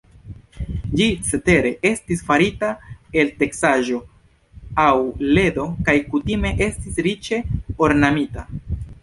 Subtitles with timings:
[0.99, 2.69] Ĝi cetere estis farita
[3.23, 4.01] el teksaĵo
[4.87, 4.95] aŭ
[5.39, 7.43] ledo kaj kutime estis riĉe
[7.91, 8.49] ornamita.